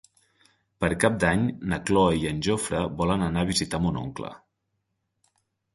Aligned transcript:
Per 0.83 0.89
Cap 1.03 1.19
d'Any 1.23 1.43
na 1.73 1.79
Cloè 1.91 2.15
i 2.23 2.25
en 2.31 2.41
Jofre 2.49 2.81
volen 3.03 3.27
anar 3.29 3.45
a 3.47 3.51
visitar 3.53 3.83
mon 3.87 4.03
oncle. 4.07 4.35